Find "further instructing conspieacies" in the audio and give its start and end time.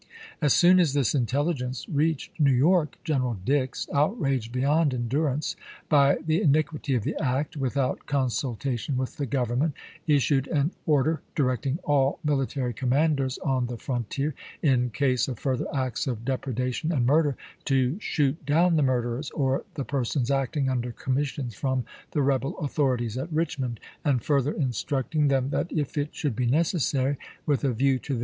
24.23-25.37